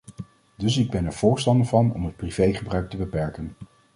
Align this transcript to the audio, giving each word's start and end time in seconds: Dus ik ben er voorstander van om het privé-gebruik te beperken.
Dus 0.57 0.77
ik 0.77 0.89
ben 0.91 1.05
er 1.05 1.13
voorstander 1.13 1.67
van 1.67 1.93
om 1.93 2.05
het 2.05 2.15
privé-gebruik 2.15 2.89
te 2.89 2.97
beperken. 2.97 3.53